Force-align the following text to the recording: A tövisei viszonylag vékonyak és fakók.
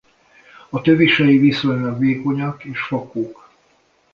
A 0.69 0.81
tövisei 0.81 1.37
viszonylag 1.37 1.99
vékonyak 1.99 2.63
és 2.63 2.81
fakók. 2.81 3.49